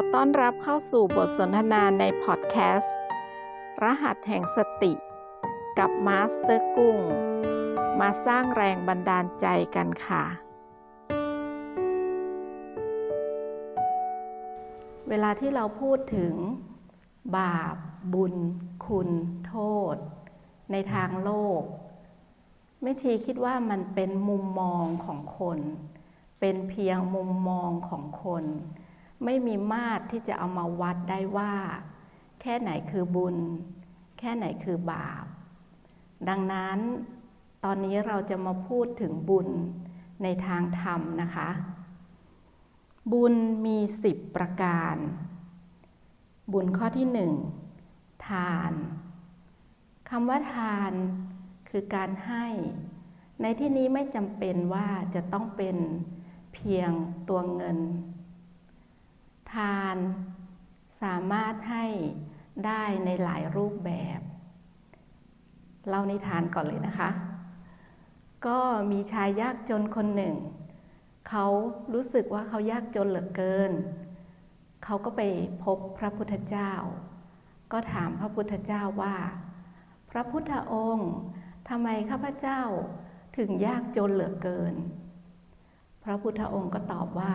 [0.00, 2.96] ขอต้อนรับเข้าสู่บทสนทนาในพอดแคสต์
[3.82, 4.92] รหัสแห่งสติ
[5.78, 6.98] กับมาสเตอร์กุ้ง
[8.00, 10.24] มาสร้างแรงบันดาลใจกันค่ะ
[15.08, 16.34] เวลาที่เราพูดถึง
[17.36, 17.76] บาป
[18.14, 18.34] บุญ
[18.86, 19.08] คุณ
[19.46, 19.56] โท
[19.94, 19.96] ษ
[20.72, 21.30] ในทางโล
[21.60, 21.62] ก
[22.82, 25.58] แม่ชีคิดว่ามันเป็นมุมมองของคน
[26.40, 28.44] เป็นเพียงมุมมองของคน
[29.24, 31.54] ไม่มีมาตรที่จะเอามาวัดได้ว่า
[32.40, 33.36] แค่ไหนคือบุญ
[34.18, 35.24] แค่ไหนคือบาป
[36.28, 36.78] ดังนั้น
[37.64, 39.48] ตอนนี้เราจะมาพูดถึงบุญ
[40.22, 41.48] ในทางธรรมนะคะ
[43.12, 43.34] บุญ
[43.66, 44.96] มีสิบประการ
[46.52, 47.32] บุญข้อที่หนึ่ง
[48.28, 48.72] ทาน
[50.08, 50.92] คำว่าทาน
[51.68, 52.46] คือการให้
[53.42, 55.76] ในที่นี้ไม่จำเป็นว่าจะต้องเป็น
[56.54, 56.90] เพียง
[57.28, 57.78] ตัวเงิน
[59.54, 59.96] ทาน
[61.02, 61.86] สามารถให้
[62.66, 64.20] ได้ในหลายรูปแบบ
[65.88, 67.10] เล่านิทานก่อนเลยนะคะ
[68.46, 68.58] ก็
[68.90, 70.36] มีชายยากจนคนหนึ่ง
[71.28, 71.46] เขา
[71.94, 73.72] รู้สึกว่าเขายากจนเหลือเกิน
[74.84, 75.20] เขาก็ไป
[75.64, 76.72] พบพระพุทธเจ้า
[77.72, 79.16] ก็ถามพระพุทธเจ้าว่า
[80.10, 81.12] พระพุทธองค์
[81.68, 82.60] ทำไมข้าพเจ้า
[83.36, 84.74] ถึงยากจนเหลือเกิน
[86.04, 87.34] พระพุทธองค์ก็ตอบว่า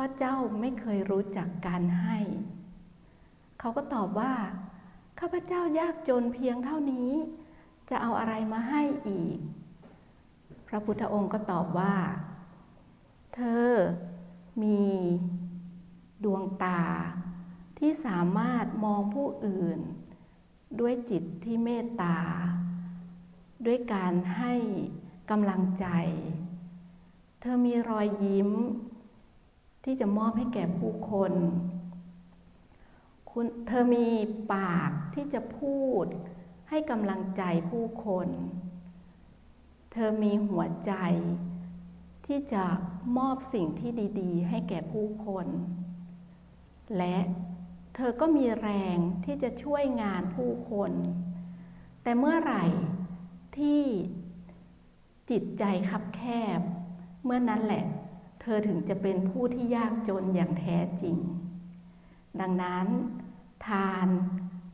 [0.00, 2.18] พราะเจ้าไม่เคยรู้จักการให้
[3.58, 4.34] เขาก็ตอบว่า
[5.18, 7.10] ข้าพเจ้ายากจนเพียงเท่านี้
[7.90, 9.38] จะเอาอะไรมาให้อีก
[10.68, 11.94] พระพุทธองค์ก็ตอบว่า
[13.34, 13.70] เธอ
[14.62, 14.84] มี
[16.24, 16.82] ดวงตา
[17.78, 19.78] ที่สามารถมองผู้อื่น
[20.80, 22.18] ด้วยจิตที่เมตตา
[23.66, 24.54] ด้วยการให้
[25.30, 25.86] กำลังใจ
[27.40, 28.50] เธอมีรอยยิ้ม
[29.84, 31.32] ที่จะมอบให้แก่ผู้คน
[33.30, 34.08] คุณเธอมี
[34.52, 36.06] ปากที่จะพูด
[36.68, 38.28] ให้กำลังใจผู้คน
[39.92, 40.92] เธอมีหัวใจ
[42.26, 42.64] ที่จะ
[43.18, 43.90] มอบสิ่งที่
[44.20, 45.46] ดีๆ ให้แก่ผู้คน
[46.98, 47.16] และ
[47.94, 50.92] เธอก็มีแรงที่จะช่วยงานผู้คน
[52.02, 52.64] แต่เมื่อไหร่
[53.58, 53.82] ที่
[55.30, 56.22] จิตใจคับแค
[56.58, 56.60] บ
[57.24, 57.84] เมื่อนั้นแหละ
[58.40, 61.16] เธอถึงจะเป็นผู้ที่ยากจนอย่างแท้จริง
[62.40, 62.86] ดังนั้น
[63.66, 64.08] ทาน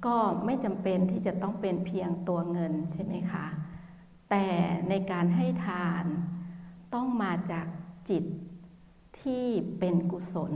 [0.07, 3.47] ก็ไม่จำเป็นที่จะต้องเป็นเพียงตัวเงินใช่ไหมคะ
[4.31, 4.47] แต่
[4.89, 6.05] ในการให้ทาน
[6.95, 7.67] ต้องมาจาก
[8.11, 8.25] จิต
[9.21, 9.47] ที่
[9.79, 10.55] เป็นกุศล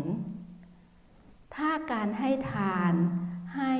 [1.54, 2.92] ถ้าการให้ทาน
[3.56, 3.74] ให้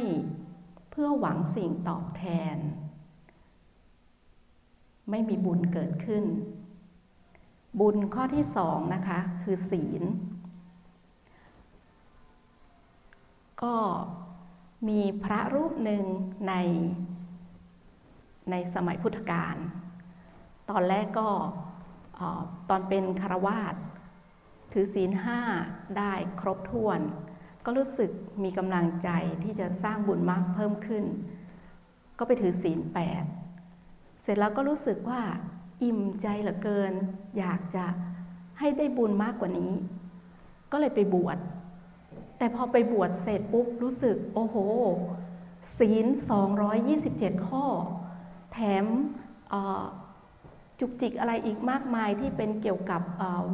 [0.91, 2.25] เพื่อหวังสิ่งตอบแท
[2.55, 2.57] น
[5.11, 6.25] ไม่มีบุญเกิดขึ้น
[7.81, 10.03] บุญข้อที่สองนะคะคือศีล
[13.63, 13.77] ก็
[14.89, 16.05] มีพระรูปหนึ่ง
[16.49, 16.55] ใน
[18.51, 19.57] ในสมัยพุทธกาล
[20.71, 21.29] ตอนแรกก็
[22.71, 23.75] ตอนเป็นคารวาส
[24.73, 25.41] ถือศีลห้า
[25.99, 27.01] ได้ครบถ้วน
[27.65, 28.11] ก็รู้สึก
[28.45, 29.09] มีกำลังใจ
[29.45, 31.05] ที่จะสร้างบุญมากเพิ่มขึ้น
[32.19, 33.25] ก็ไปถือศีลแปด
[34.23, 35.21] เสร็จแล้วก็รู้สึกว่า
[35.83, 36.93] อิ่มใจเหลือเกิน
[37.39, 37.85] อยากจะ
[38.59, 39.73] ให้ได้บุญมากกว่านี้
[40.73, 41.39] ก็เลยไปบวช
[42.39, 44.57] แต่พอไปบวชเสร็จปุ๊บรู้สึก โอ้โห
[45.79, 46.07] ศีล
[46.77, 47.65] 227 ข้อ
[48.53, 48.85] แถม
[50.81, 53.03] จุกจิกอะไรอีกมากมายที่เป็นเกี่ยวกับ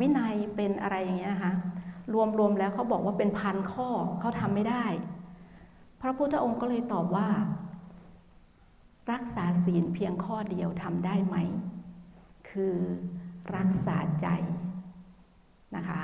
[0.01, 1.53] วินัยเป็นอะไรอย่างเงี้ยนะคะ
[2.39, 3.89] รวมๆแล้วเขาบอกว่าเป็นพันข้อ
[4.21, 4.85] เขาทำไม่ได้
[6.01, 7.29] พระพุทธองค์ก็เลยตอบว่า
[9.12, 11.37] รักษาศีลเพียงข้อเดียวทำได้ไหม
[12.55, 12.77] คือ
[13.57, 14.27] รักษาใจ
[15.77, 16.03] นะคะ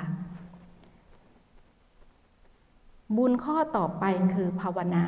[3.17, 5.07] บุญข้อต่อไปคือภาวนา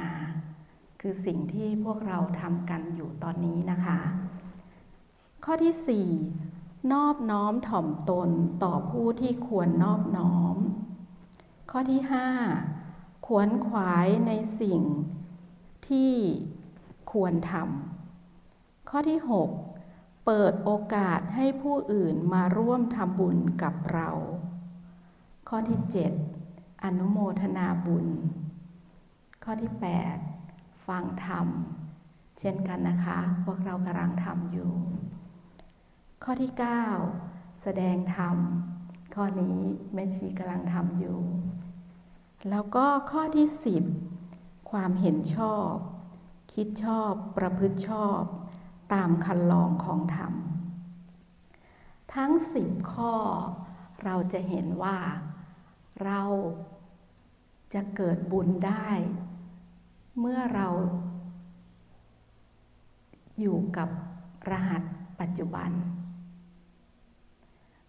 [1.01, 4.01] คือสิ่งที่พวกเราทำกันอยู่ตอนนี้นะคะ
[5.45, 6.09] ข้อที่สี่
[6.93, 8.31] นอบน้อมถ่อมตน
[8.65, 10.57] ต่อผู้ที่ควรนอบน้อม
[11.71, 12.29] ข้อที่ห้า
[13.27, 14.81] ขวนขวายในสิ่ง
[15.89, 16.13] ที่
[17.13, 19.72] ควรทำข้อที่ 6
[20.25, 24.11] เปิดโอกาสให้ผู้อื่นมาร่วมทำบุญกับเรา
[25.49, 25.81] ข้อที่
[26.33, 28.07] 7 อนุโมทนาบุญ
[29.45, 29.73] ข้อที่
[30.29, 31.47] 8 ฟังธรรม
[32.39, 34.73] เช่นกันนะคะ พวกเรากำลังทำอยู่
[36.25, 36.53] ข้อที่
[37.09, 38.37] 9 แสดงธรรม
[39.15, 39.59] ข้อนี้
[39.93, 41.21] แม่ชีกำลังทำอยู่
[42.51, 43.47] แล้วก็ข้อที่
[44.09, 45.73] 10 ความเห็นชอบ
[46.55, 48.23] คิดชอบประพฤติชอบ
[48.93, 50.35] ตามคันลองของธรรม
[52.15, 53.15] ทั้งสิบข้อ
[54.05, 54.99] เราจะเห็นว่า
[56.05, 56.23] เรา
[57.75, 58.89] จะเกิดบุญได้
[60.21, 60.69] เมื่อเรา
[63.41, 63.89] อยู่กับ
[64.51, 64.83] รหัส
[65.21, 65.71] ปัจจุบัน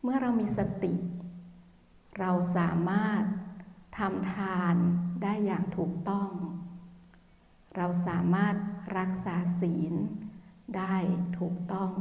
[0.03, 0.93] เมื่อเรามีสติ
[2.19, 3.23] เราสามารถ
[3.97, 4.75] ทำทาน
[5.23, 6.31] ได้อย่างถูกต้อง
[7.75, 8.55] เราสามารถ
[8.97, 9.93] รักษาศีล
[10.77, 10.95] ได้
[11.37, 11.91] ถูกต้อง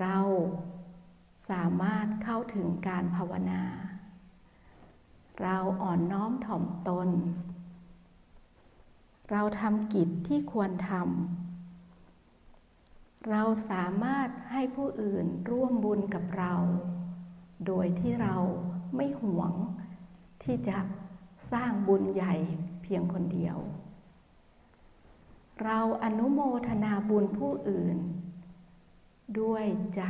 [0.00, 0.18] เรา
[1.50, 3.62] สามารถเข้าถึงการภาวนา
[5.42, 7.08] เราอ่อนน้อมถ่อมตน
[9.30, 16.54] เราทำกิจที่ควรทำ เราสามารถให้ผู้อื่นร่วมบุญกับเรา
[17.66, 18.36] โดยที่เรา
[18.96, 19.52] ไม่หวง
[20.42, 20.78] ที่จะ
[21.52, 22.34] สร้างบุญใหญ่
[22.82, 23.56] เพียงคนเดียว
[25.64, 27.98] เราอนุโมทนาบุญผู้อื่น
[29.40, 29.66] ด้วย
[29.96, 30.02] ใจ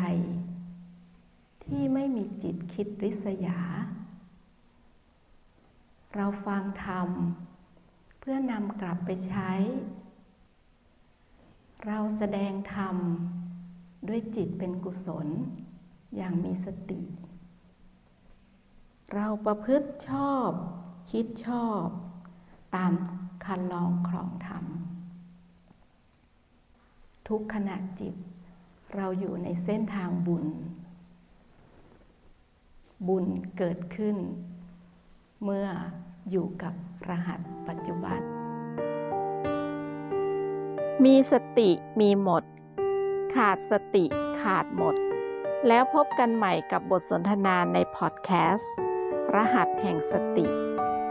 [1.64, 3.60] ที่ไม่มีจิตคิดริษยา
[6.14, 7.08] เราฟังธรรม
[8.19, 9.52] เพื่อนำกลับไปใช้
[11.87, 12.96] เราแสดงธรรม
[14.08, 15.28] ด้วยจิตเป็นกุศล
[16.16, 17.00] อย่างมีสติ
[19.14, 20.50] เราประพฤติชอบ
[21.10, 21.84] คิดชอบ
[22.75, 22.92] ตาม
[23.44, 24.64] คันลองครองธรรม
[27.28, 28.14] ทุกขณะจิต
[28.94, 30.46] เราอยู่ในเส้นทางบุญ
[33.08, 33.26] บุญ
[33.58, 34.17] เกิดขึ้น
[35.44, 35.69] เมื่อ
[36.31, 36.75] อยู่กับ
[37.08, 38.20] รหัสปัจจุบัน
[41.05, 41.70] มีสติ
[42.00, 42.44] มีหมด
[43.34, 44.05] ขาดสติ
[44.40, 44.94] ขาดหมด
[45.69, 48.73] แล้วพบกันใหม่กับบทสนทนาในพอดแคสต์
[49.34, 50.46] รหัสแห่งสติ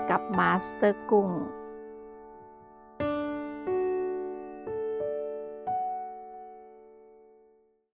[0.10, 1.30] กับมาสเตอร์กุ้ง